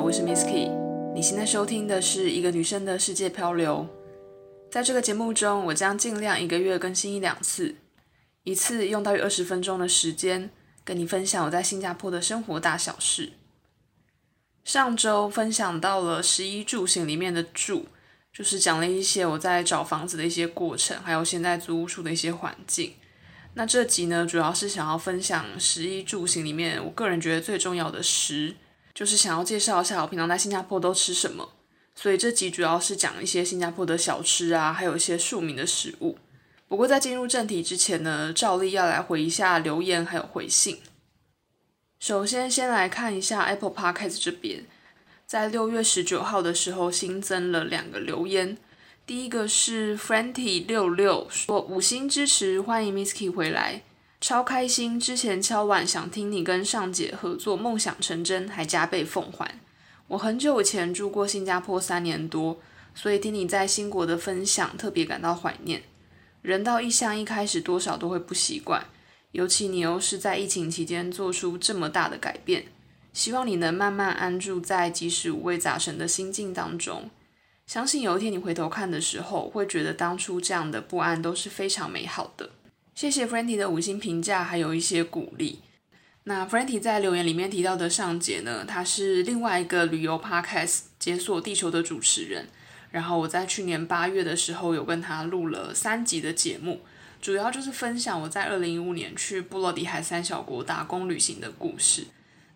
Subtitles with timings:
[0.00, 0.70] 我是 Misky。
[1.14, 3.86] 你现在收听的是一个女生的世界漂流。
[4.70, 7.74] 在这个节目中，我将尽量一个月更新一两次，
[8.44, 10.50] 一次用大约二十分钟的时间，
[10.84, 13.32] 跟你分享我在新加坡的生活大小事。
[14.64, 17.86] 上周分享到了食衣住行里面的住，
[18.32, 22.94] 就是讲了一些我在找房子的一些过程，还有现在租屋处的一些环境。
[23.54, 28.54] 那这集呢，主要是想要分享食衣住行里面，我个人觉得最重要的食，
[28.94, 31.50] 就是想要介绍一下我平常在新加坡都吃什么。
[31.94, 36.18] 所以这集主要是讲一些新加坡的小吃啊，还有一些庶民的食物。
[36.66, 40.80] 不过在进入正题之前呢，照例要来回一下留言还有回信。
[42.00, 44.64] 首先，先来看一下 Apple Podcast 这边，
[45.26, 48.56] 在六月十九号的时候新增了两个留言。
[49.04, 53.82] 第一个是 Franty 六六说五星支持，欢迎 Misky 回来，
[54.22, 55.00] 超开心！
[55.00, 59.58] 之前敲碗想听你跟尚姐合作，梦想成真，还加倍奉还。
[60.06, 62.60] 我很久以前住过新加坡三年多，
[62.94, 65.82] 所以听你在新国的分享，特别感到怀念。
[66.40, 68.86] 人到异乡，一开始多少都会不习惯，
[69.32, 72.66] 尤其你又是在疫情期间做出这么大的改变，
[73.12, 77.10] 希望你能慢慢安住在即使五味杂陈的心境当中。
[77.66, 82.50] 相信有一天你回头看的时候，会觉得当初这样的不安都是非常美好的。
[82.94, 85.60] 谢谢 Frenty 的五星评价，还有一些鼓励。
[86.24, 90.68] 那 Frenty 在留言里面提到的尚杰呢，他是另外一个旅游 Podcast
[90.98, 92.48] 《解锁地球》的主持人。
[92.90, 96.82] 然后我在去年八月的时候有跟他录了三集的节目，
[97.20, 102.06] 主要就是分享我在二零一五年去布罗迪海三小国打工旅行的故事。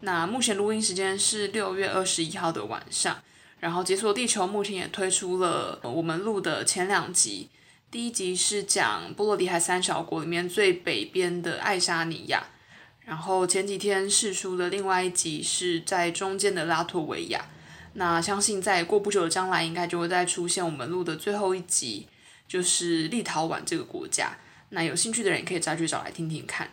[0.00, 3.16] 那目前录音时间是六月二十一号的晚上。
[3.58, 7.48] 然后解锁地球目前也推出了我们录的前两集，
[7.96, 12.46] 第一集是讲波罗的海三小国里面最北边的爱沙尼亚，
[13.00, 17.42] 然后前几天试出的另外一集是在中间的拉脱维亚。
[17.94, 22.06] 那相信在过不久的将来，应该就会再出现我们录的最后一集，
[22.46, 24.36] 就是立陶宛这个国家。
[24.68, 26.68] 那有兴趣的人也可以再去找来听听看。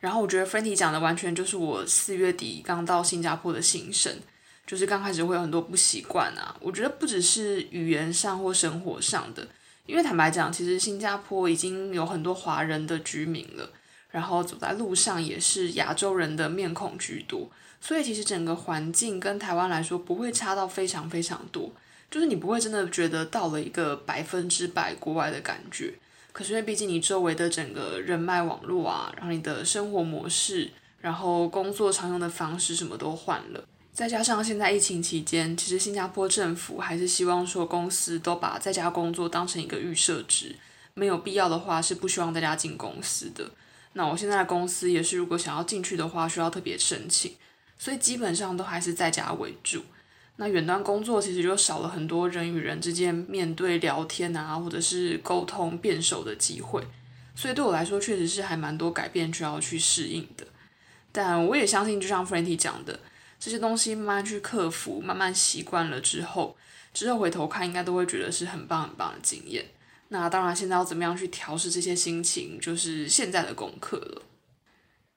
[0.00, 4.18] 然后我觉得 Franty 讲的完全就是我四月底刚到新加坡的心声。
[4.66, 9.46] 就是刚开始会有很多不习惯啊，我觉得不只是语言上或生活上的，
[9.86, 13.68] 因为坦白讲，其实新加坡已经有很多华人的居民了，
[14.10, 17.50] 然后走在路上也是亚洲人的面孔居多，
[17.80, 21.72] 所以其实整个环境跟台湾来说不会差到非常非常多，
[22.10, 25.94] 就是你不会真的觉得到了一个百分之百国外的感觉，
[26.32, 30.70] 可是因为毕竟你周围的整个人脉网络啊，然后你的生活模式，
[31.00, 33.64] 然后工作常用的方式什么都换了。
[33.92, 40.56] 再加上现在疫情期间，其实新加坡政府还是希望说公司都把在家工作当成一个预设值，
[40.94, 43.50] 没有必要的话是不希望大家进公司的。
[43.92, 47.34] 那我现在公司也是，如果想要进去的话，需要特别申请，
[47.76, 49.82] 所以基本上都还是在家为主。
[50.36, 56.82] 那远端工作其实就少了很多人与人之间面对聊天啊，或者是沟通变手的机会，
[57.34, 60.46] 所以对我来说确实是还蛮多改变需要去适应的。
[61.12, 62.98] 但我也相信，就像 Franty 讲的。
[63.44, 66.56] 这些东西慢慢去克服，慢慢习惯了之后，
[66.94, 69.64] 之后回头看，应该都会觉得是很棒很棒的经验。
[70.10, 74.22] 那当然，现在要怎么样去调试这些心情，就是现在的功课了。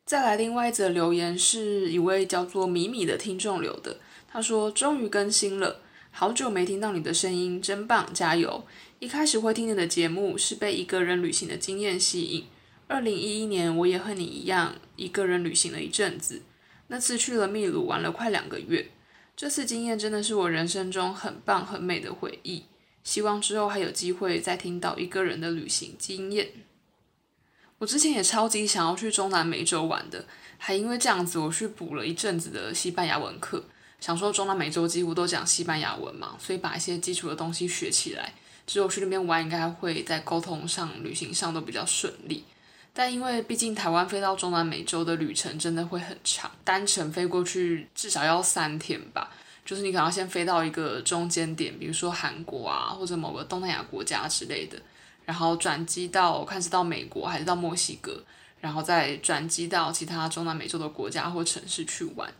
[0.08, 8.66] 再来，另外一则留言是一位叫做米米的听众留的，他说：“终于更新了，好久没听到你的声音，真棒，加油！
[8.98, 12.46] 一开始会听你的节目是被一个人旅行的经验吸引。
[12.88, 16.42] 二零一一年，我也和你一样，一个人旅行了一阵子。”
[16.88, 18.92] 那次去了秘鲁玩了快两个月，
[19.36, 22.66] 这次经验真的是我人生中很棒很美的回忆。
[23.04, 26.50] 希望之后还有机会再听到一个人的旅行经验。
[27.78, 30.26] 我之前也超级想要去中南美洲玩的，
[30.58, 33.64] 还因为这样子我去补了一阵子的西班牙文课，
[34.00, 38.34] 想说中南美洲几乎都讲西班牙文嘛，所以把一些基础的东西学起来，
[38.66, 42.46] 之后去那边玩应该会在沟通上、旅行上都比较顺利。
[42.98, 49.30] 但因为毕竟台湾飞到中南美洲的旅程真的会很长，单程飞过去至少要三天吧。
[49.66, 54.82] 就是你可能要先飞到一个中间点，比如说韩国啊，或者某个东南亚国家之类的，
[55.26, 58.24] 然后转机到，看是到美国还是到墨西哥，
[58.62, 62.34] 然后再转机到其他中南美洲的国家或城市去玩。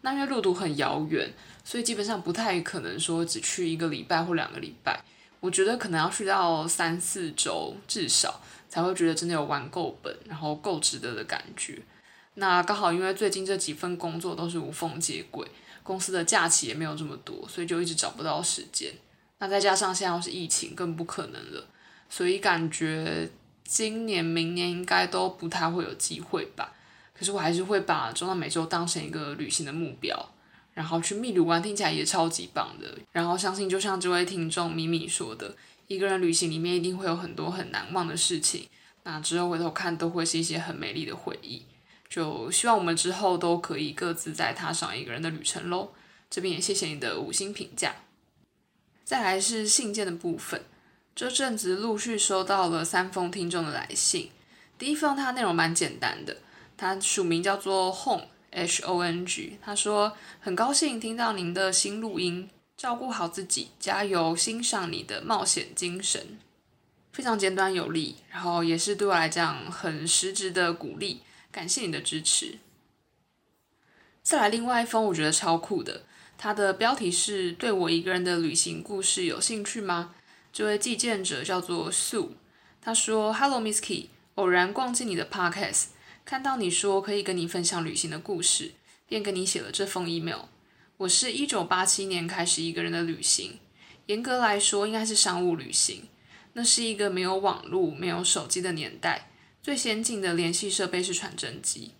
[0.00, 5.00] 那因为路途很遥远，所以基本上不太可能说只去一个礼拜或两个礼拜。
[5.38, 8.40] 我觉得可能要去到三四周至少。
[8.70, 11.78] 才会觉得真的有玩够本，然后够值得的感觉。
[12.34, 15.46] 那刚好因为最近这几份工作都是无缝接轨，
[15.82, 18.90] 公司的假期也没有这么多，所以就一直找不到时间。
[19.38, 21.66] 那再加上现在又是疫情，更不可能了。
[22.08, 23.28] 所以感觉
[23.64, 26.72] 今年、明年应该都不太会有机会吧。
[27.12, 30.30] 可是我还是会把中南美洲当成一个旅行的目标。
[30.72, 32.96] 然后去秘鲁玩，听起来也超级棒的。
[33.12, 35.54] 然后相信就像这位听众米米说的，
[35.90, 38.68] 一个人旅行里面一定会有很多很难忘的事情，
[39.02, 41.64] 那之后回头看都会是一些很美丽的回忆。
[42.08, 45.90] 就希望我们之后都可以各自再踏上一个人的旅程喽。
[46.30, 47.96] 这边也谢谢你的五星评价。
[49.02, 50.62] 再来是信件的部分，
[51.16, 54.30] 这阵子陆续收到了三封听众的来信。
[54.78, 56.36] 第一封它内容蛮简单的，
[56.76, 58.22] 它署名叫做 Hong
[58.52, 62.48] H O N G，他说很高兴听到您的新录音，
[62.80, 66.38] 照顾好自己，加油，欣赏你的冒险精神，
[67.12, 71.20] 非常简短有力，然后也是对我来讲很实质的鼓励。
[71.52, 72.58] 感谢你的支持。
[74.22, 76.04] 再来另外一封，我觉得超酷的。
[76.38, 80.14] 它的标题是“对我一个人的旅行故事有兴趣吗？”
[80.50, 82.28] 这位寄件者叫做 Sue，
[82.80, 85.88] 他说：“Hello Miss Key，偶然逛进你的 Podcast，
[86.24, 88.72] 看到你说可以跟你分享旅行的故事，
[89.06, 90.44] 便跟你写了这封 email。
[91.00, 93.58] 我是一九八七年开始一个人的旅行，
[94.04, 96.02] 严格来说应该是商务旅行。
[96.52, 99.30] 那是一个没有网络、没有手机的年代。”
[99.64, 101.92] 最先进的联系设备是传真机，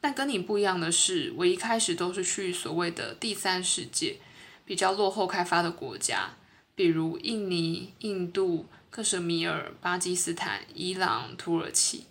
[0.00, 4.18] 但跟你不一样的是，我一开始都是去所谓的第三世界，
[4.64, 6.36] 比较落后开发的国家，
[6.76, 12.04] 比如印尼、印度、克什米尔、巴基斯坦、伊朗、土耳其。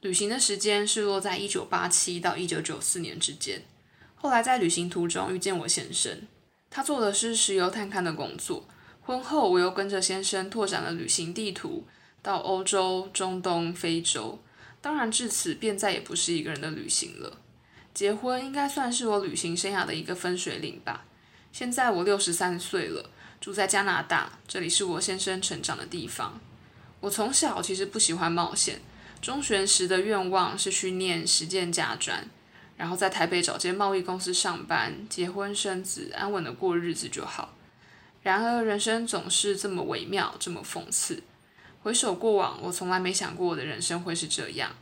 [0.00, 3.64] 旅行的时间是落在一九八七到一九九四年之间。
[4.22, 6.16] 后来在旅行途中遇见我先生，
[6.70, 8.68] 他做的是石油探勘的工作。
[9.00, 11.84] 婚后我又跟着先生拓展了旅行地图。
[12.22, 14.40] 到欧洲、中东、非洲，
[14.80, 17.38] 当然至此便再也不是一个人的旅行了。
[17.92, 21.04] 结婚应该算是我旅行生涯的一个分水岭吧。
[21.52, 23.10] 现在我六十三岁了，
[23.40, 26.40] 住在加拿大，这里是我先生成长的地方。
[27.00, 28.80] 我从小其实不喜欢冒险，
[29.20, 32.30] 中学时的愿望是去念实践家专，
[32.82, 37.54] 然后在台北找间贸易公司上班，结婚生子，安稳的过日子就好。
[38.24, 41.22] 然而人生总是这么微妙，这么讽刺。
[41.84, 44.72] 回首过往，我从来没想过我的人生会是这样。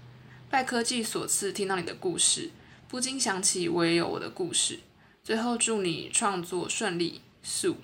[0.48, 2.48] 拜科技所赐，听到你的故事，
[2.88, 4.78] 不禁想起我也有我的故事。
[5.22, 7.76] 最后祝你创作顺利，素。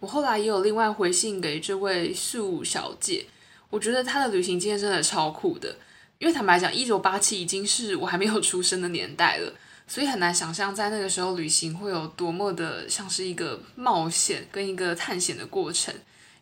[0.00, 3.24] 我后来也有另外回信给这位素小姐，
[3.70, 5.76] 我觉得她的旅行经验真的超酷的。
[6.18, 9.52] 因为坦白讲，一九八七已经是我还没有出生的年代了，
[9.86, 15.94] 所以很难想象在那个时候旅行会有多么的像是一个冒险跟一个探险的过程。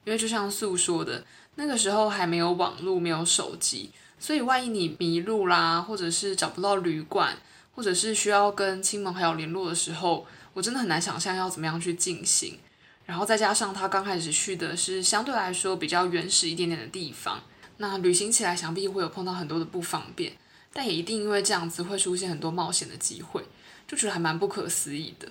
[0.04, 1.24] 因为就像素说的。
[1.58, 7.34] 那个时候还没有网络，没有手机，所以万一你迷路啦，或者是找不到旅馆，
[7.74, 12.58] 或者是需要跟亲朋好友联络的时候，我真的很难想象要怎么样去进行。
[13.06, 17.42] 然后再加上他刚开始去的是相对来说比较原始一点点的地方，
[17.78, 20.32] 那旅行起来想必会有碰到很多的不方便，
[20.72, 23.44] 但也一定因为这样子会出现很多冒险的机会，
[23.86, 25.28] 就觉得还蛮不可思议的。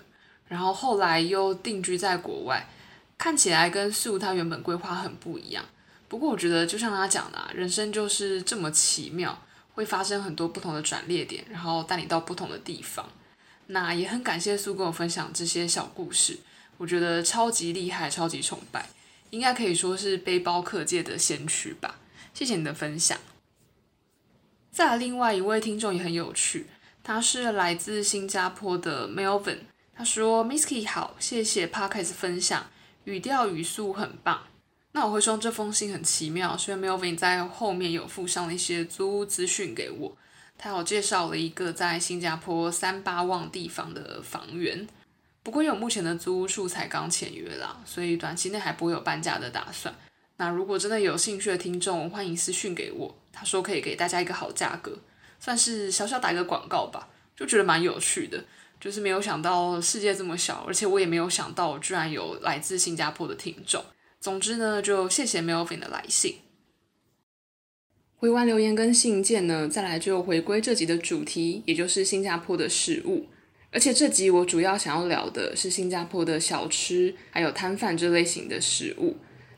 [0.47, 2.67] 然后后来又定居在国外，
[3.17, 5.65] 看起来跟素他原本规划很不一样。
[6.07, 9.41] 不过我觉得，就像他讲的，人生就是这么奇妙，
[9.73, 13.09] 会发生很多不同的转捩点，然后带你到不同的地方。
[13.67, 16.37] 那也很感谢素跟我分享这些小故事，
[16.77, 18.87] 我觉得超级厉害，超级崇拜，
[19.31, 21.95] 应该可以说是背包客界的先驱吧。
[22.35, 23.17] 谢谢你的分享。
[24.69, 26.67] 再来，另外一位听众也很有趣，
[27.01, 29.59] 他是来自新加坡的 Melvin，
[29.95, 32.67] 他说：“Miss Key 好，谢谢 Parkes 分享，
[33.05, 34.43] 语调语速很棒。”
[34.91, 40.17] 那我会说这封信很奇妙，所以 Melvin 在后面有附上了一些租屋资讯给我。
[40.57, 44.85] 他有介绍了一个在新加坡三巴旺地方的房源，
[45.41, 49.95] 不过因为目前的租屋处才刚签约啦，所以短期内还不会有搬家的打算。
[50.37, 53.15] 那如果真的有兴趣的听众，欢迎私讯给我。
[53.31, 54.97] 他说可以给大家一个好价格，
[55.39, 58.43] 算是小小打一个广告吧，就觉得蛮有趣的。
[58.79, 63.83] 就是没有想到世界这么小，而且我也没有想到居然有来自新加坡的听众。
[64.19, 66.35] 总之呢，就谢谢 Melvin 的来信。
[68.17, 73.27] 回完留言跟信件呢，再来就回归这集的主题，也就是新加坡的食物。
[73.71, 79.17] 而且这集我主要想要聊的是新加坡的小吃，还有摊贩这类型的食物。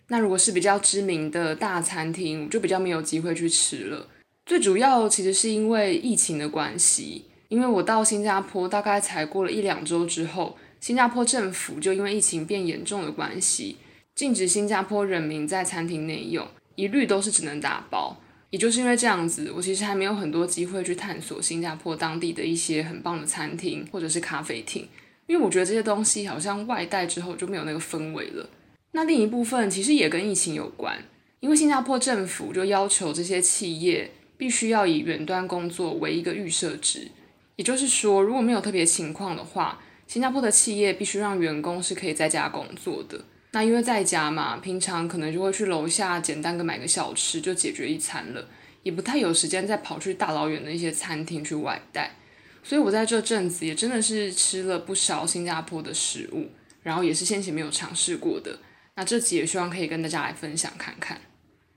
[0.09, 4.07] 那如果是比较知名的大餐厅，就比较没有机会去吃了。
[4.45, 13.77] 最主要其实是因为疫情的关系，因为我到新加坡大概才过了一两周之后，新加坡政府就因为疫情变严重的关系。
[14.15, 18.17] 禁止新加坡人民在餐厅内用，一律都是只能打包。
[18.49, 24.87] 也就是因为这样子，我其实还没有很多机会去探索新加坡当地的一些很棒的餐厅或者是咖啡厅，
[25.27, 28.49] 因为我觉得这些东西好像外带之后就没有那个氛围了。
[28.91, 31.03] 那另一部分其实也跟疫情有关，
[31.39, 37.09] 因为新加坡政府就要求这些企业必须要以远端工作为一个预设值，
[37.55, 43.19] 也就是说，如果没有特别情况的话，新加坡的企业必须让员工是可以在家工作的。
[43.51, 48.47] 那因为在家嘛，平常可能就会去楼下简单的买个小吃就解决一餐了，
[48.83, 52.15] 也不太有时间再跑去大老远的一些餐厅去外带。
[52.63, 56.49] 所以我在这阵子也真的是吃了不少新加坡的食物，
[56.83, 58.59] 然后也是先前没有尝试过的。
[58.97, 61.21] 那这集也希望可以跟大家来分享看看。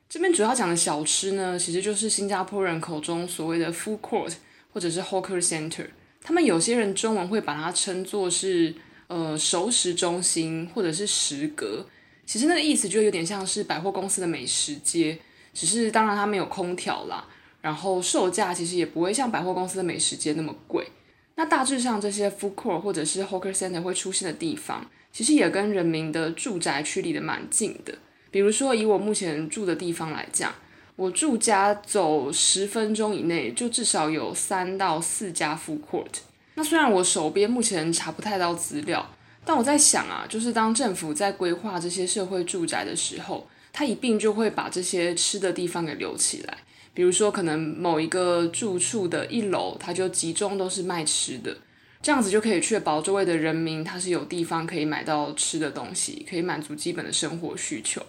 [0.08, 4.32] 这边主要讲的小吃呢，其实就是新加坡人口中所谓的 food court
[4.72, 5.86] 或者是 hawker center。
[6.22, 8.74] 他们有些人中文会把它称作是
[9.08, 11.84] 呃熟食中心或者是食阁。
[12.24, 15.18] 其实那个意思就有点像是百货公司的美食街，
[15.52, 17.26] 只是当然它没有空调啦。
[17.60, 20.88] 然后售价其实也不会像百货公司的美食街那么贵。
[21.34, 27.94] 那大致上这些 food court 或者是 hawker center 会出现的地方，其实也跟人民的住宅区离得蛮近的。
[28.30, 30.54] 比如说以我目前住的地方来讲，
[30.96, 36.20] 我住家走十分钟以内就至少有三到四家 food court。
[36.54, 39.14] 那虽然我手边目前查不太到资料，
[39.44, 46.58] 但我在想啊，就是当政府在规划这些社会住宅的时候，它一并就会把这些吃的地方给留起来。
[46.92, 51.56] 比如说，可能某一个住处的一楼，它就集中都是卖吃的，
[52.02, 58.04] 这样子就可以确保周围的人民他是有地方可以买到吃的东西，可以满足基本的生活需求。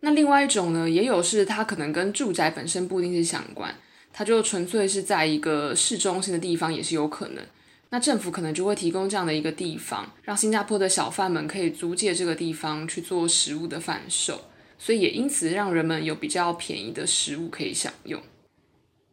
[0.00, 3.74] 那另外一种呢，也有是它可能跟住宅本身不一定是相关，
[4.12, 7.44] 它就纯粹是在一个市中心的地方也是有可能。
[7.90, 14.42] 那政府可能就会提供这样的一个地方，让新加坡的小贩们可以租借这个地方去做食物的贩售。
[14.78, 18.22] 所以也因此让人们有比较便宜的食物可以享用。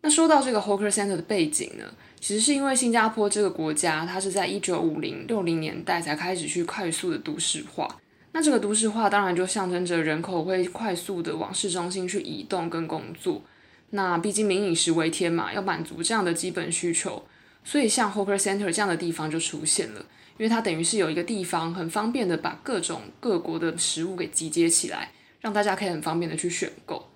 [0.02, 1.86] 那说到这个 Hawker Center 的背景呢，
[2.26, 7.88] 其实是因为新加坡这个国家，它是在一九五零六零年代才开始去快速的都市化。
[8.32, 13.44] 那这个都市化当然就象征着人口会快速的往市中心去移动跟工作。
[13.92, 17.28] 那毕竟民以食为天嘛，要满足这样的基本需求，
[17.64, 20.00] 所以像 Hawker Center 这样的地方就出现了，
[20.40, 25.12] 因为它等于是有一个地方很方便的把各种各国的食物给集结起来。
[25.42, 27.08] 让大家可以很方便的去选购。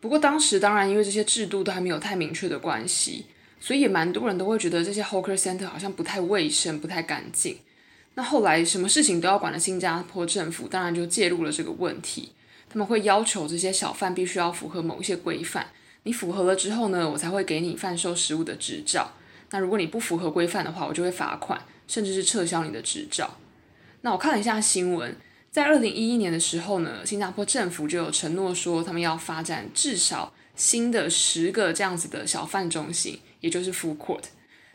[0.00, 3.26] 不过当时当然因为这些制度都还没有太明确的关系，
[3.64, 7.56] 所以也蛮多人都会觉得这些 hawker center 好像不太卫生、不太干净。
[8.12, 12.32] 那后来什么事情都要管的新加坡政府当然就介入了这个问题，
[12.68, 15.68] 他们会要求这些小贩必须要符合某一些规范，
[16.02, 19.12] 你符合了之后呢，我才会给你贩售食物的执照。
[19.48, 23.38] 那如果你不符合规范的话，我就会罚款，甚至是撤销你的执照。
[24.02, 25.16] 那我看了一下新闻。
[25.50, 34.22] 在二零一一年的时候呢，新加坡政府就有承诺说，他们要发展至少新的十个这样子的小贩中心，也就是 food court。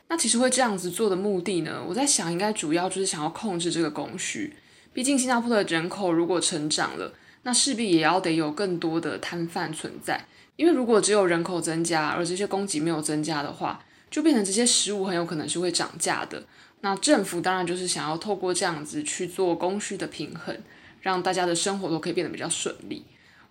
[0.10, 4.54] 那其实会这样子做的目的呢，我在想，应该主要就是想要控制这个供需。
[4.94, 7.12] 毕竟新加坡的人口如果成长了，
[7.42, 10.28] 那势必也要得有更多的摊贩存在。
[10.56, 16.44] 因为如果只有人口增加，而这些供给没有增加的话，就变成这些食物很有可能是会涨价的。
[16.82, 20.56] 那政府当然就是想要透过这样子去做供需的平衡，
[21.02, 23.04] 让大家的生活都可以变得比较顺利。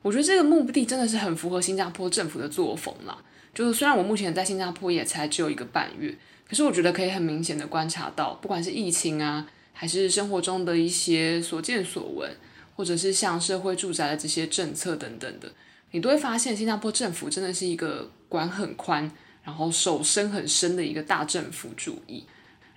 [0.02, 3.18] 我觉得这个目的真的是很符合新加坡政府的作风啦。
[3.58, 6.16] 就是虽然我目前在新加坡也才只有一个半月，
[6.48, 12.30] 可是我觉得可以很明显的观察到，不管是疫情啊，还是生活中的一些所见所闻，
[12.76, 15.50] 或者是像社会住宅的这些政策等等的，
[15.90, 19.10] 你都会发现新加坡政府真的是一个管很宽，
[19.42, 22.24] 然后手伸很深的一个大政府主义。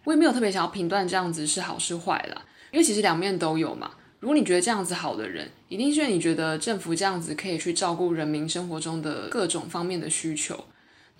[0.06, 3.92] 我也没有特别想要评断这样子是好是坏啦，因为其实两面都有嘛。
[4.20, 10.66] 如果你觉得这样子好的人，一定是因为你觉得政府这样子可以去照顾人民生活中的各种方面的需求。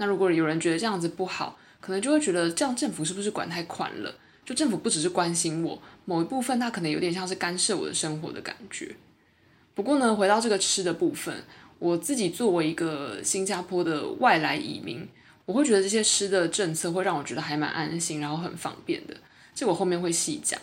[0.01, 4.15] 那如果有人觉得这样子不好，可能就会觉得这样政府是不是管太宽了？
[4.43, 8.96] 就政府不只是关心我某一部分，他可能有点像是干涉我的生活的感觉。
[9.75, 11.43] 不过呢，回到这个吃的部分，
[11.77, 15.08] 我自己作为一个新加坡的外来移民。
[15.46, 19.15] 我会觉得这些吃的政策会让我觉得还蛮安心，然后很方便的。
[19.53, 20.60] 这我后面会细讲。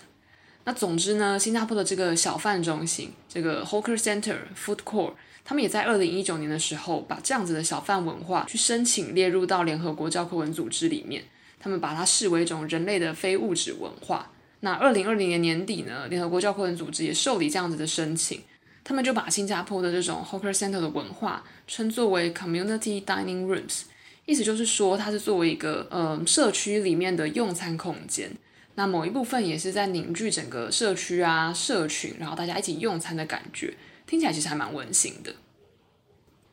[0.68, 11.24] 那总之呢，新加坡的这个小贩中心，这个 Hawker Center Food Court，他们也在二零一九年的时候把这样子的小贩文化去申请列入到联合国教科文组织里面，
[11.58, 14.30] 他们把它视为一种人类的非物质文化。
[14.60, 18.42] 那二零二零年年底呢，联合国教科文组织也受理这样子的申请，
[18.84, 23.84] 他们就把新加坡的这种 Hawker Center 的文化称作为 Community Dining Rooms。
[24.26, 28.30] 意思就是说，它是作为一个呃社区里面的用餐空间，
[28.78, 33.74] 那某一部分也是在凝聚整个社区啊、社群，然后大家一起用餐的感觉，
[34.06, 35.34] 听起来其实还蛮温馨的。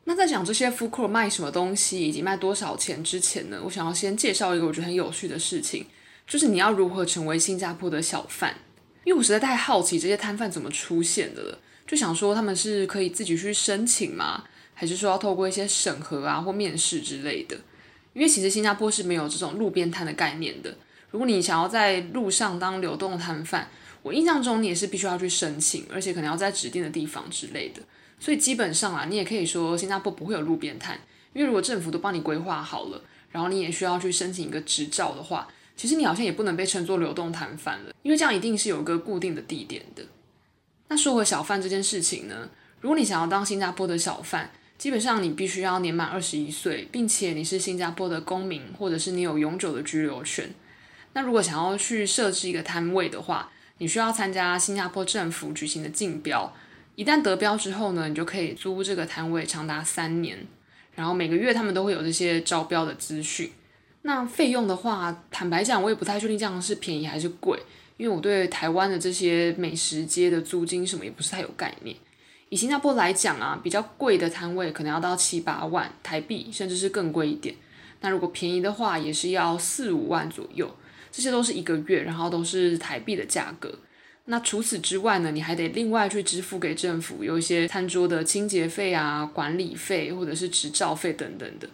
[0.06, 5.86] 那在讲这些 food court 卖什么东西以及卖多少钱之前呢，我想要先介绍一个我觉得很有趣的事情，
[6.26, 8.56] 就是你要如何成为新加坡的小贩，
[9.04, 14.42] 因为我实在太好奇这些摊贩怎么出现的了，就想说他们是可以自己去申请吗？
[14.74, 17.56] 还是说要透过一些审核啊或面试之类的？
[18.14, 20.76] 因为其实新加坡是没有这种路边摊的概念的。
[21.16, 23.66] 如果你想要在路上当流动摊贩，
[24.02, 27.80] 我印象中你也是必须要去申请，而且可能要在指定的地方之类的。
[28.20, 31.00] 所以基本上啊，你也可以说新加坡不会有路边摊，
[31.32, 40.04] 因为如果政府都帮你规划好了，然后你也需要去申请一个执照的话，其实你好像也不能被称作流动摊贩了，因为这样一定是有个固定的地点的。
[40.88, 42.50] 那说回小贩这件事情呢，
[42.82, 50.50] 如果你想要当新加坡的小贩，基本上你必须要年满二十一岁，并且你是新加坡的公民，或者是你有永久的居留权。
[51.16, 56.54] 那如果想要去设置一个摊位的话，你需要参加新加坡政府举行的竞标。
[56.94, 60.46] 一旦得标之后呢，你就可以租这个摊位长达三年。
[60.94, 63.50] 然后每个月他们都会有这些招标的资讯。
[64.02, 67.58] 那费用的话，坦白讲，我也不太确定这样是便宜还是贵，
[67.96, 71.96] 因为我对台湾的这些美食街的租金什么也不是太有概念。
[72.50, 77.54] 以新加坡来讲啊，比较贵的摊位可能要到七八万台币，甚至是更贵一点。
[78.02, 80.70] 那如果便宜的话，也是要四五万左右。
[81.16, 83.74] 这些都是一个月，然后都是台币的价格。
[84.26, 91.66] 那除此之外呢，你还得另外去支付给政府有一些餐桌的清洁费啊、管理费或者是执照费等等的。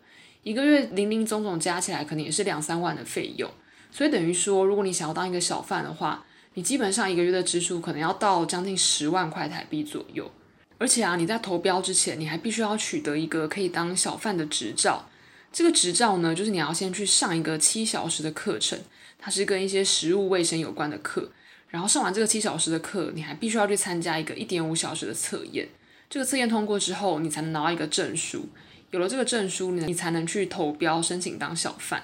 [0.44, 3.50] 一个月零零总总加起来，可能也是两三万的费用。
[3.90, 10.30] 所以等于说，如果你想要当一个小贩的话，你基本上一个月的支出可能要到将近十万块台币左右。
[10.78, 15.08] 而且啊，你在投标之前，你还必须要取得一个可以当小贩的执照。
[15.52, 18.78] 这个执照呢，就是你要先去上一个七小时的课程，
[19.22, 21.30] 它是跟一些食物卫生有关的课。
[21.68, 25.68] 然后上完这个七小时的课，你还必须要去参加一个一点五小时的测验。
[26.10, 28.46] 这个测验通过之后，你才能拿到一个证书。
[28.90, 32.02] 有了这个证书，你你才能去投标申请当小贩。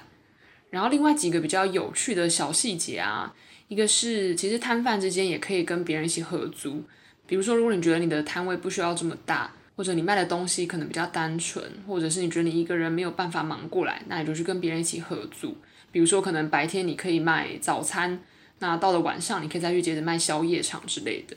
[0.69, 3.35] 然后另外几个比较有趣的小细节啊，
[3.67, 6.81] 一个是其实摊贩之间也可以跟别人一起合租。
[7.27, 15.55] 比如说，如果你觉得你的摊位不需要这么大，或者你卖的东西可能比较单纯，或者是你觉得你一个人没有办法忙过来，那你就去跟别人一起合租。
[15.91, 18.19] 比如说，可能白天你可以卖早餐，
[18.59, 21.35] 那到了晚上你可以再去接着卖宵夜场之类的。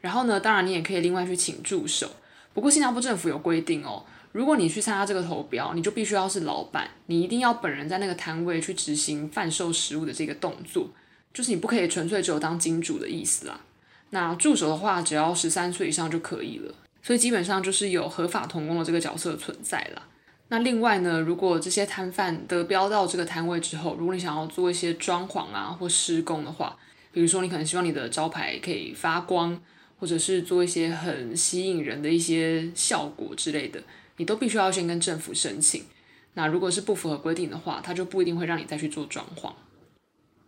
[0.00, 2.10] 然后呢，当然你也可以另外去请助手。
[2.54, 10.90] 不过新加坡政府有规定哦，如果你去参加这个投标，你就必须要是老板，你一定要本人在那个摊位去执行贩售食物的这个动作，
[11.32, 13.60] 就是你不可以纯粹只有当金主的意思啦。
[14.10, 20.02] 那助手的话，只要十三岁以上就可以了，所以基本上就是有合法童工的这个角色存在啦。
[20.52, 26.76] 那另外呢，如果这些摊贩得标到这个摊位之后，如果你想要做一些装潢啊或施工的话，
[27.10, 29.58] 比如说你可能希望你的招牌可以发光，
[29.98, 33.82] 或者是做一些很吸引人的一些效果之类的，
[34.18, 35.84] 你都必须要先跟政府申请。
[36.34, 39.50] 那如果是不符合规定的话，他就不一定会让你再去做装潢。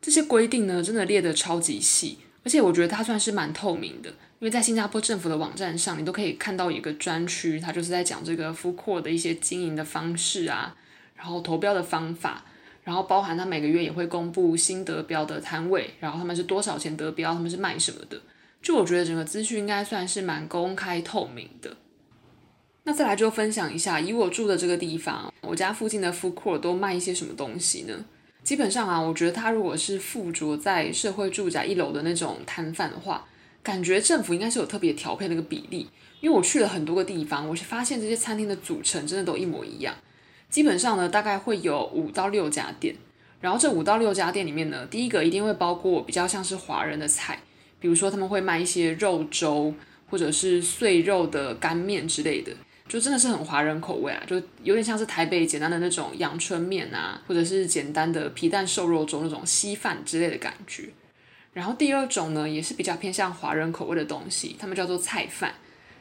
[0.03, 2.19] 这些规定呢，真的列得超级细。
[2.45, 4.13] 而且我觉得它算是蛮透明的，
[4.45, 10.77] 因为在新加坡政府的网站上，你都可以看到一个专区，它就是在讲这个 food court 的一些经营的方式啊，
[11.15, 12.45] 然后投标的方法，
[12.83, 18.21] 然后包含它每个月也会公布新得标的摊位，然后他们是多少钱得标，他们是卖什么的，
[18.61, 21.75] 就我觉得整个资讯应该算是蛮公开透明的。
[22.83, 28.05] 那再来就分享一下，以我住的这个地方，我家附近的 food court 都卖一些什么东西呢？
[28.43, 33.27] 基本上啊，我觉得他如果是附着在社会住宅一楼的那种摊贩的话，
[33.65, 35.89] 感觉政府应该是有特别调配那个比例。
[36.21, 39.95] 因为我去了很多个地方，我是发现这些餐厅的组成真的都一模一样。
[40.49, 42.95] 基本上呢，大概会有五到六家店，
[43.41, 47.41] 然后这五到六家店里面呢，第一个一定会包括比较像是华人的菜，
[47.79, 49.75] 比如说他们会卖一些肉粥
[50.09, 52.53] 或者是碎肉的干面之类的。
[52.89, 60.89] 就真的是很华人口味啊，就有点像是台北简单的那种阳春面啊，或者是简单的皮蛋瘦肉粥那种稀饭之类的感觉。
[61.55, 65.55] 然后第二种呢，也是比较偏向华人口味的东西，他们叫做菜饭。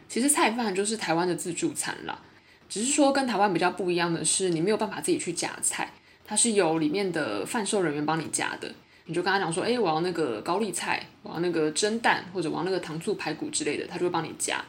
[0.10, 2.20] 其实菜饭就是台湾的自助餐啦，
[2.68, 5.92] 只是说跟台湾比较不一样的是，你没有办法自己去夹菜，
[6.26, 8.70] 它是由里面的贩售人员帮你夹的。
[9.06, 14.64] 你就跟他讲说，哎，我要那个高丽菜，我要那个蒸蛋，或者我要那个糖醋排骨之类的，他就会帮你夹。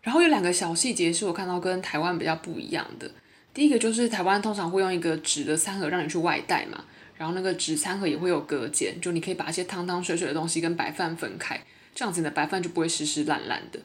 [0.00, 3.10] 然后有两个小细节是我看到跟台湾比较不一样的。
[3.52, 6.84] 第一个就是台湾通常会用一个纸的餐盒让你去外带嘛，
[7.18, 11.60] 然后那个纸餐盒也会有隔间，就你可以把一些汤汤水水的东西跟白饭分开，
[11.94, 13.80] 这样子你的白饭就不会湿湿烂烂的。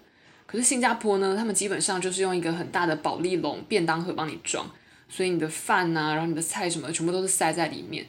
[0.45, 4.69] 可是新加坡呢，他们基本上就是用一个很大的保丽龙便当盒帮你装，
[5.09, 8.05] 所以你的饭呐、啊，然后你的菜什么的全部都是塞在里面。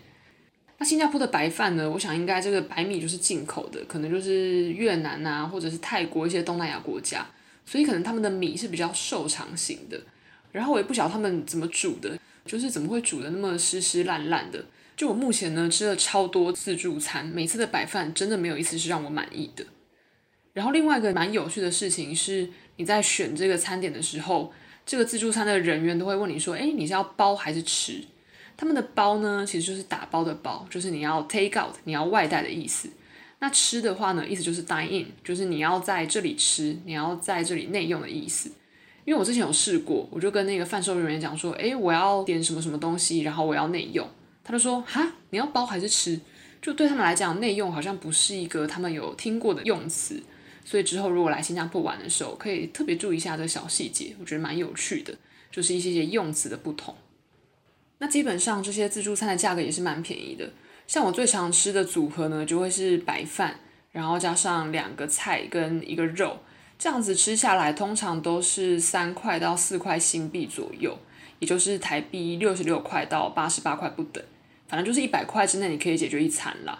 [0.77, 7.27] 那新加坡的白饭呢，我想应该这个白米就是进口的，可能就是越南啊，或者是泰国一些东南亚国家。
[7.65, 9.99] 所以可能他们的米是比较瘦长型的，
[10.53, 14.63] 然后我也不晓得他们怎么煮的，就是怎么会煮的那么湿湿烂烂的。
[14.97, 19.65] 就我目前呢吃了超多自助餐，每次的白饭真的没有一次是让我满意的。
[20.53, 24.53] 然后另外一个蛮有趣的事情是，你在选这个餐点的时候，
[24.87, 28.05] 这个自助餐的人员都会问你说：“诶，你是要包还是吃？”
[28.57, 32.89] 他们的包呢，其实就是打包的包，就是你要 take out，你要外带的意思。
[33.41, 38.49] 那吃的话呢，意思就是 dine in，就是你要在这里吃，你要在这里内用的意思。
[39.05, 44.09] 因为我之前有试过，我就跟那个贩售人员讲说，诶，我要点什么什么东西，然后我要内用。
[44.45, 46.21] 他就说，哈，你要包还是吃？
[46.63, 50.23] 就对他们来讲，内用好像不是一个他们有听过的用词。
[50.65, 55.15] 所以之后如果来新加坡玩的时候，可以特别注意一下这个小细节，我觉得蛮有趣的，
[55.51, 56.95] 就是一些些用词的不同。
[57.99, 60.51] 那基本上这些自助餐的价格也是蛮便宜的。
[60.87, 63.59] 像我最常吃的组合呢，就会是白饭，
[63.93, 66.39] 然后加上两个菜跟一个肉，
[66.79, 70.99] 这样子吃下来通常都是三块到四块新币左右，
[71.39, 74.23] 也就是台币六十六块到八十八块不等，
[74.75, 76.77] 反正就是一百块之内你可以解决一餐啦。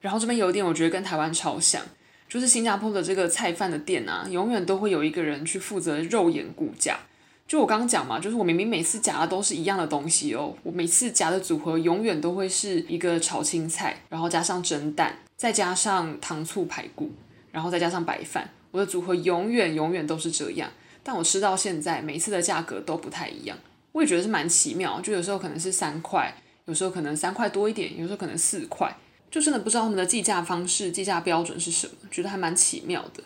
[0.00, 1.82] 然后这边有一点我觉得跟台湾超像，
[2.26, 6.98] 就是新加坡的这个菜饭的店啊，永远都会有一个人去负责肉眼估价。
[7.46, 17.12] 就我刚刚讲嘛，就是我明明每次夹的都是一样的东西哦，我每次夹的组合永远都会是一个炒青菜，然后加上蒸蛋，再加上糖醋排骨，
[17.52, 20.70] 然后再加上白饭，我的组合永远永远都是这样。
[21.02, 23.56] 但我吃到现在，每次的价格都不太一样，
[23.92, 25.00] 我也觉得是蛮奇妙。
[25.00, 26.34] 就有时候可能是三块，
[26.66, 28.94] 有时候可能三块多一点，有时候可能四块，
[29.30, 33.22] 就真的不知道他们的计价方式、计价标准是什么，觉得还蛮奇妙的。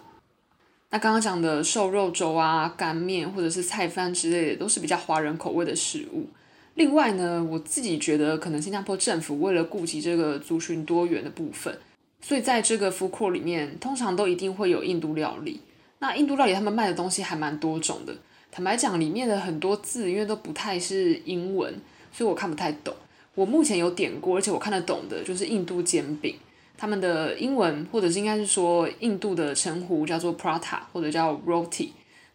[0.91, 6.27] 那刚刚讲的瘦肉粥啊、干面或者是菜饭之类的，都是比较华人口味的食物。
[6.75, 11.79] 另外呢，我自己觉得可能新加坡政府为了顾及这个族群多元的部分，
[12.21, 15.61] 所以在这个 food court 里面，通常都一定会有印度料理。
[16.01, 18.15] 那印度料理他们卖的东西还蛮多种的。
[18.51, 21.73] 坦白讲，里面的很多字因为都不太是英文，
[22.13, 22.95] 所以我看不太懂。
[23.41, 26.37] 我目前有点过，而且我看得懂的就是印度煎饼。
[26.77, 31.89] 他们的英文，或者是应该是说印度的称呼叫做 Prata 或者叫 Roti。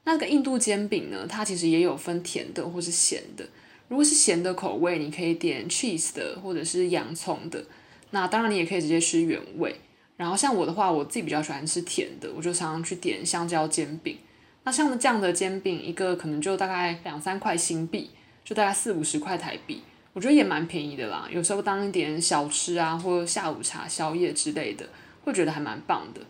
[0.06, 3.46] 那个印度煎饼呢，它其实也有分甜的或是咸的。
[3.88, 7.63] 如果是咸的口味，你可以点 cheese 的或者是洋葱的。
[8.10, 9.76] 那当然你也可以直接吃原味。
[10.18, 14.18] 然后像我的话，我自己比较喜欢吃甜的，我就常常去点香蕉煎饼。
[14.63, 18.10] 那像这样的煎饼，一个可能就大概两三块新币，
[18.44, 19.82] 就大概四五十块台币。
[20.15, 24.88] 我觉得也蛮便宜的啦，有时候当一点小吃啊，或下午茶、宵夜之类的，
[25.25, 26.21] 会觉得还蛮棒的。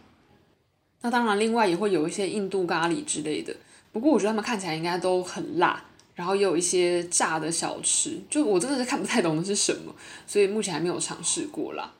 [1.01, 3.55] 那当然，另外也会有一些印度咖喱之类的，
[3.91, 9.93] 不过我觉得他们看起来应该都很辣，然后也有一些炸的小吃，就我真的是看不太懂的是什么，
[10.25, 11.93] 所以目前还没有尝试过啦。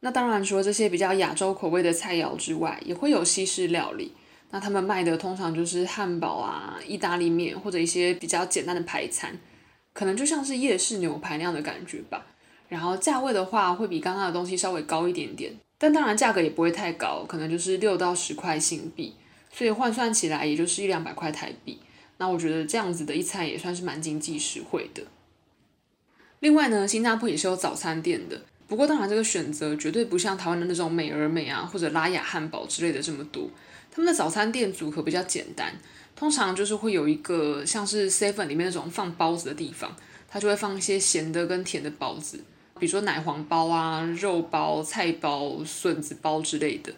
[0.00, 4.12] 那当然，除了这些比较亚洲口味的菜肴之外，也会有西式料理。
[4.50, 9.38] 那他们卖的通常就是汉堡啊、意大利面或者一些比较简单的排餐。
[9.96, 12.26] 可能就像是夜市牛排那样的感觉吧，
[12.68, 19.14] 然后价位的话会比刚刚的东西稍微高一点点，但当然价格也不会太高，可能就是六到十块新币，
[19.50, 21.78] 所以换算起来也就是一两百块台币。
[22.18, 25.02] 那我觉得这样子的一餐也算是蛮经济实惠的。
[26.40, 33.48] 另外呢，新加坡也是有早餐店的，不过当然这个选择绝对不像台湾的那种美而美啊或者拉雅汉堡之类的这么多，
[33.96, 35.72] 他们的早餐店组合比较简单。
[36.14, 39.90] 通常就是会有一个像是 seven 里面那种放包子的地方，
[40.28, 42.36] 它就会放一些咸的跟甜的包子，
[42.78, 46.92] 比如说奶黄包啊、肉包、菜包、笋子包之类的。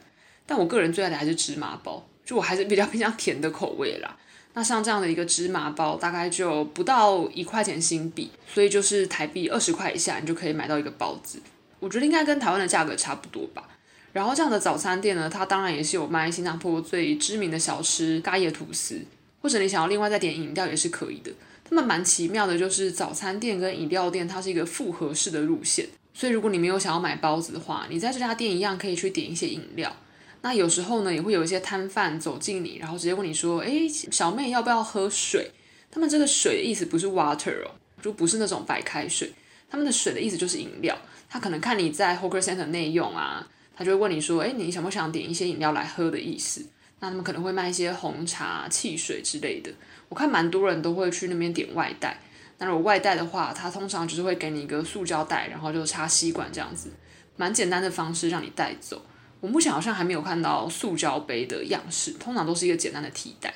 [0.44, 4.16] 但我个人最爱的还是芝麻包，就我还是比较偏向甜的口味啦。
[4.54, 11.40] 那像这样的一个芝麻包，大概就不到一块钱新币，所以就是台币二十块以下，你就可以买到一个包子。
[11.78, 13.68] 我觉得应该跟台湾的价格差不多吧。
[14.12, 19.00] 然后这样的早餐店呢，它当然也是有卖新加坡最知名的小吃咖椰吐司，
[19.40, 21.30] 或者你想要另外再点饮料也是可以的。
[21.68, 29.94] 他们蛮奇妙的，就是早餐店跟饮料店它是一个复合式的路线，所以如果你没有想要买包子的话，你在这家店一样可以去点一些饮料。
[30.40, 35.50] 那有时候呢，也会有一些摊贩走进你，然后直接问你说：“哎，小妹要不要喝水？”
[35.90, 39.32] 他们这个水的意思不是 water 哦，就不是那种白开水，
[39.68, 40.96] 他们的水的意思就是饮料。
[41.28, 43.46] 他可能看你在 Hawker Center 内用啊。
[43.78, 46.66] 他就会问你说：“诶，你想不想点一些饮料来喝的意思？”
[46.98, 49.70] 那他们可能会卖一些红茶、汽水之类的。
[50.08, 52.18] 我看蛮多人都会去那边点外带。
[52.58, 56.90] 那如果外带的话，他通常就是会给你一个塑胶袋，然后就插吸管这样子，
[57.36, 59.00] 蛮简单的方式让你带走。
[59.38, 63.54] 我目前好像还没有看到塑胶杯的样式，通常都是一个简单的替代。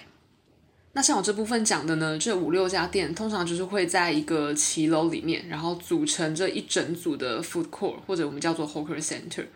[0.92, 9.46] 那像我这部分讲的呢，这五六家店通常就是会在一个骑楼里面，然后组成这一整组的 food court，或者我们叫做 hawker center。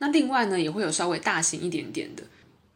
[0.00, 2.24] 那另外呢，也会有稍微大型一点点的，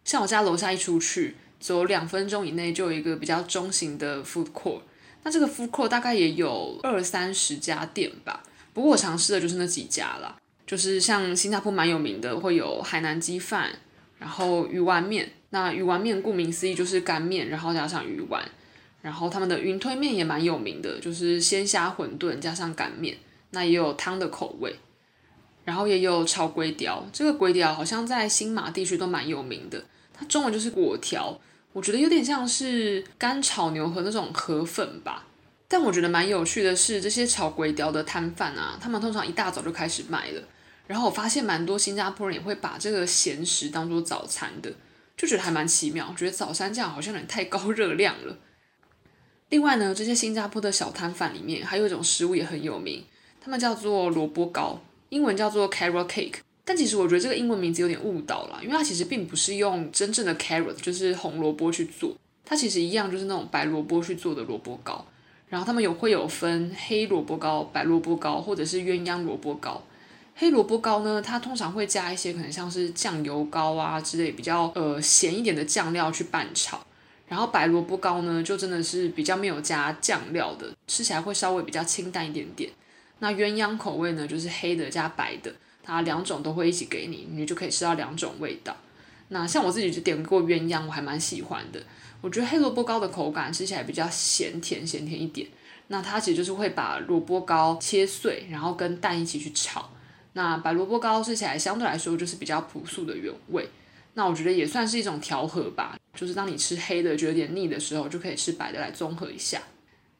[0.04, 4.80] 像我家楼下一出去，走两分钟以内就有一个比较中型的 food court。
[5.22, 13.70] 那这个 food court 大概也有二三十家店吧，不过我尝试的就是那几家啦，就是像新加坡蛮有名的，会有海南鸡饭，
[14.18, 15.32] 然后鱼丸面。
[15.50, 18.44] 那鱼丸面顾名思义就是干面，然后加上鱼丸。
[19.00, 23.16] 然后他们的云吞面也蛮有名的，就是鲜虾馄饨加上擀面，
[23.50, 24.74] 那也有汤的口味。
[25.64, 31.40] 然后也有炒粿条，这个粿条好像在新马地区都蛮有名的，它中文就是粿条，
[31.72, 35.26] 我觉得有点像是干炒牛河那种河粉吧。
[35.66, 40.42] 但我觉得蛮有趣的是，这些炒粿条的摊贩啊，他们通常一大早就开始卖了。
[40.86, 44.70] 然后我发现蛮多新加坡人也会把这个咸食当做早餐的，
[45.16, 48.36] 就觉得还蛮奇妙，觉得早餐这样好像有点太高热量了。
[49.48, 53.02] 另外呢，这些新加坡的小摊贩里面还有一种食物也很有名，
[53.40, 56.36] 他们叫做萝卜糕，英文叫做 carrot cake。
[56.64, 65.04] 但其实我觉得这个英文名字有点误导了，因为它其实并不是用真正的 carrot，就是红萝卜去做，它其实一样就是那种白萝卜去做的萝卜糕。
[65.50, 69.82] 然后他们有会有分黑萝卜糕、白萝卜糕或者是鸳鸯萝卜糕。
[70.34, 76.84] 黑萝卜糕呢，它通常会加一些可能像是酱油膏啊之类比较呃咸一点的酱料去拌炒。
[77.28, 82.70] 然后白萝卜糕呢，就真的是比较没有加酱料的，吃起来会稍微比较清淡一点点。
[83.20, 88.76] 那鸳鸯口味呢，就是黑的加白的，它两种都会一起给你，你就可以吃到两种味道。
[89.28, 91.82] 那像我自己就点过鸳鸯，我还蛮喜欢的。
[92.20, 95.48] 我觉得黑萝卜糕的口感吃起来比较咸甜咸甜一点。
[95.88, 99.90] 那它其实就是会把萝卜糕切碎，然后跟蛋一起去炒。
[100.32, 103.68] 那白萝卜糕吃起来相对来说就是比较朴素的原味。
[104.14, 109.60] 那我觉得也算是一种调和吧，就是当你吃黑的觉得有点腻的时候，就可以吃白的来综合一下。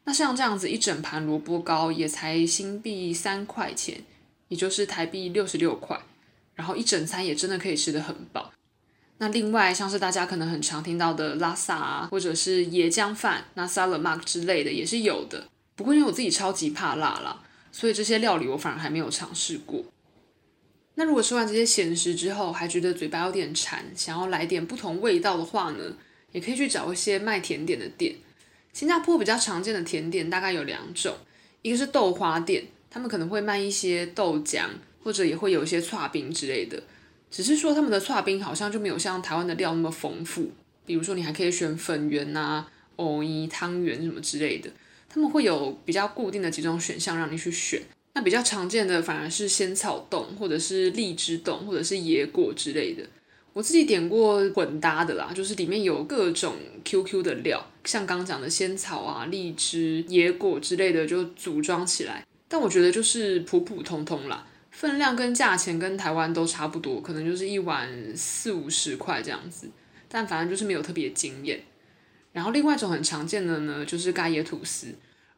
[0.05, 4.03] 那像这样子一整盘萝卜糕也才新币三块钱，
[4.49, 5.99] 也就是台币六十六块，
[6.55, 8.53] 然后一整餐也真的可以吃得很饱。
[9.19, 15.49] 那另外像是大家可能很常听到的拉萨啊，或者是椰浆饭、那沙勒玛之类的也是有的。
[15.75, 19.85] 不过因为我自己超级怕辣啦，所以这些料理我反而还没有尝试过。
[20.97, 25.97] 那如果吃完这些咸食之后，还觉得嘴巴有点馋，想要来点不同味道的话呢，
[26.33, 28.15] 也可以去找一些卖甜点的店。
[28.75, 31.15] 新加坡比较常见的甜点大概有两种，
[31.63, 34.65] 一个是豆花店，他们可能会卖一些豆浆，
[35.05, 36.83] 或者也会有一些剉冰之类的。
[37.31, 40.51] 只是说他们的剉冰好像就没有像台湾的料那么丰富，
[40.85, 44.69] 比如说你还可以选粉圆啊、藕泥汤圆什么之类的，
[45.09, 47.81] 他们会有比较固定的几种选项让你去选。
[48.15, 53.05] 那比较常见的反而是仙草冻，或者是荔枝冻，或者是椰果之类的。
[53.55, 62.27] 我自己点过混搭的啦，就是里面有各种 QQ 的料，像刚讲的仙草啊、荔枝、椰果之类的，就组装起来。
[62.49, 69.71] 但我觉得就是普普通通啦，分量跟价钱跟台湾都差不多，可能就是一碗四五十块这样子。
[70.09, 71.63] 但反正就是没有特别惊艳。
[72.33, 74.89] 然后另外一种很常见的呢，就是咖椰吐司。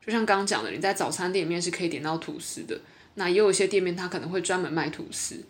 [0.04, 2.80] 就像刚讲的，你在早餐店里面是可以点到吐司的。
[3.14, 5.42] 那也有一些店面，它可能会专门卖吐司。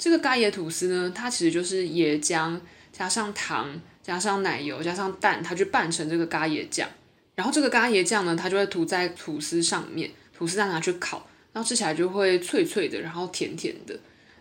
[0.00, 2.58] 这个咖椰吐司呢，它其实就是椰浆
[2.90, 6.88] 加上糖加上奶油加上蛋，它就拌成这个咖椰酱。
[7.34, 13.94] 然后这个咖椰酱呢，它就会涂在吐司上面，吐司再拿去烤，然后吃起来就会脆脆的，然后甜甜的。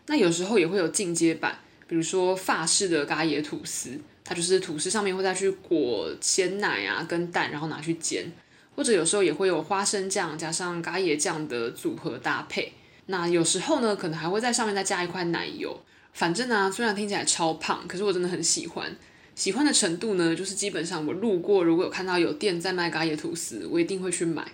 [0.08, 8.32] 那有时候也会有进阶版，比如说法式的咖椰吐司，它就是吐司上面会再去裹鲜奶啊跟蛋，然后拿去煎。
[8.76, 12.72] 或者有时候也会有花生酱加上咖椰酱的组合搭配，
[13.12, 15.84] 那有时候呢，可能还会在上面再加一块奶油。
[16.14, 18.96] 反正呢、啊，虽然听起来超胖，可是我真的很喜欢。
[19.34, 24.46] 喜欢的程度呢，就是基本上我路过，如果有看到有店在卖咖椰吐司，我一定会去买。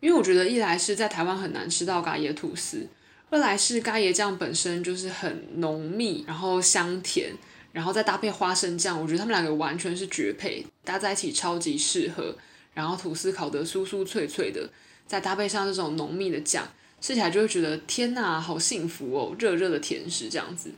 [0.00, 2.88] 因为我觉得一来是在台湾很难吃到咖椰吐司，
[3.28, 7.34] 二来是咖椰酱本身就是很浓密，然后香甜，
[7.72, 12.36] 然后再搭配花生酱，我觉得他们两个完全是绝配，搭在一起超级适合。
[12.74, 14.70] 然后吐司烤得酥酥脆脆的，
[15.06, 16.66] 再搭配上这种浓密的酱，
[17.02, 19.34] 吃起来就会觉得天哪，好幸福哦！
[19.36, 20.70] 热热的甜食这样子，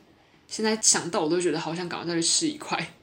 [0.49, 2.95] 现在想到我都觉得好想赶快再去吃一块。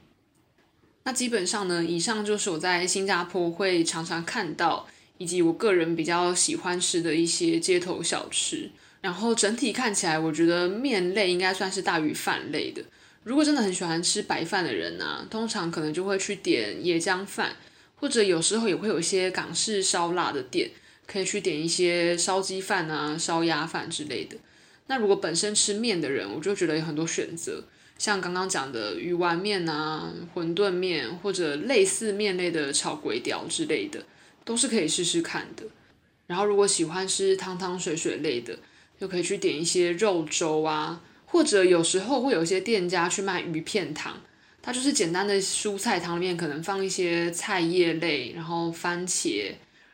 [1.04, 8.68] 那基本上呢，以上就是我在新加坡会常常看到，以及我个人比较喜欢吃的一些街头小吃。
[9.00, 12.82] 然后整体看起来，我觉得面类应该算是大于饭类的。
[13.22, 17.54] 如果真的很喜欢吃白饭的人呢、通常可能就会去点椰浆饭。
[17.94, 20.68] 或者有时候也会有一些港式烧腊的店，
[21.06, 24.36] 可以去点一些烧鸡饭啊、烧鸭饭之类的。
[24.86, 27.64] 那如果本身吃面的人，我就觉得有很多选择，
[27.98, 34.04] 像刚刚讲的鱼丸面啊、馄饨面，或者类似面类的炒粿条之类的，
[34.44, 35.64] 都是可以试试看的。
[36.26, 38.58] 然后如果喜欢吃汤汤水水类的，
[38.98, 44.20] 就可以去点一些肉粥啊，或者有时候会有一些店家去卖鱼片汤。
[44.60, 49.52] 它就是简单的蔬菜汤里面，可能放一些菜叶类，然后番茄，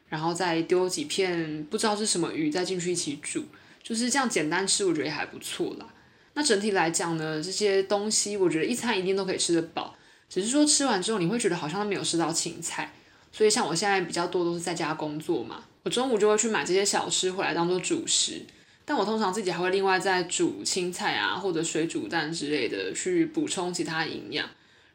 [0.09, 3.45] 然后再丢几片不知道是什么鱼再进去一起煮，
[3.83, 5.87] 就是这样简单吃，我觉得也还不错啦。
[6.35, 9.97] 那整体来讲呢，这些东西我觉得一餐一定都可以吃得饱，
[10.29, 12.93] 只是说吃完之后你会觉得好像都没有吃到青菜，
[13.33, 18.43] 所以像我现在比较多都是在家工作嘛，我中午就会去买这些小吃回来当做主食。
[18.85, 24.49] 但我通常自己还会另外再煮青菜啊，或者水煮蛋之类的去补充其他营养。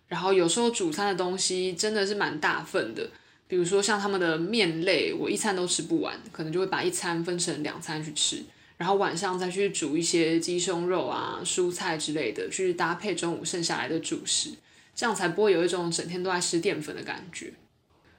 [0.08, 3.08] 然后有时候煮餐的东西真的是蛮大份的，
[3.54, 8.44] 比如说像他们的面类，我一餐都吃不完，可能就会把一餐分成两餐去吃，
[8.78, 14.50] 然后晚上再去煮一些鸡胸肉啊、蔬菜之类的，去搭配中午剩下来的主食，
[14.96, 17.54] 这样才不会有一种整天都在吃淀粉的感觉。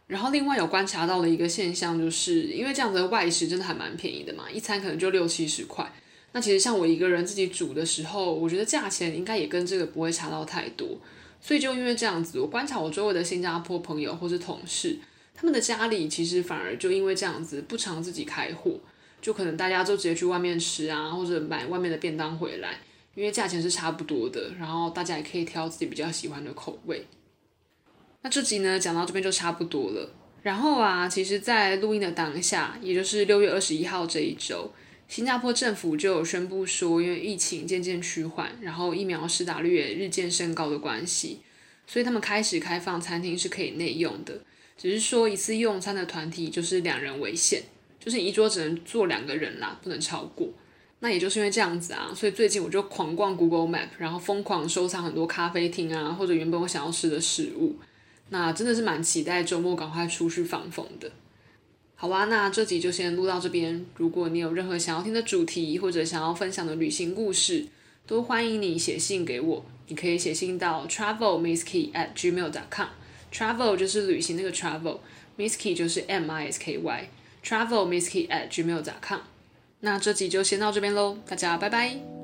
[0.06, 5.92] 然后另外有观察到的一个现象，就是因为这样子的外食真的还蛮便宜的嘛，一餐可能就六七十块。
[6.30, 11.00] 那其实像我一个人自己煮的时候，我觉得价钱应该也跟这个不会差到太多。
[11.40, 14.96] 所以就因为这样子，我观察我周围的新加坡朋友或是同事，
[15.34, 18.78] 他们的家里其实反而就因为这样子不常自己开火，
[19.20, 22.78] 就可能大家就直接去外面吃啊，或者买外面的便当回来，
[23.14, 27.06] 因为价钱是差不多的，然后大家也可以挑自己比较喜欢的口味。
[28.22, 30.14] 那这集呢，讲到这边就差不多了。
[30.42, 34.72] 然后啊，其实，在录音的当下，也就是六月二十一号这一周，
[35.08, 41.40] 新加坡政府就有宣布说，因为疫情渐渐趋缓，然后疫苗施打率也日渐升高的关系，
[41.86, 44.40] 所以他们开始开放餐厅是可以内用的。
[44.76, 47.62] 只是说一次用餐的团体就是两人为限，
[47.98, 50.48] 就是一桌只能坐两个人啦，不能超过。
[51.00, 57.76] 那也就是因为这样子啊，所以最近我就狂逛 Google Map，然后疯狂收藏很多咖啡厅啊，或者原本我想要吃的食物。
[58.30, 61.12] 那真的是蛮期待周末赶快出去放风的。
[61.94, 63.84] 好哇，那这集就先录到这边。
[63.96, 67.66] 如果你有任何想要听的主题，或者想要分享的旅行故事，
[68.06, 69.64] 都欢迎你写信给我。
[69.88, 72.88] 你可以写信到 travelmisskey at gmail dot com。
[73.34, 77.08] Travel 就是旅行那个 Travel，Miskey 就是 M I S K Y。
[77.44, 79.20] Travel Miskey at Gmail.com，。
[79.80, 82.23] 那这集就先到这边喽，大家拜拜。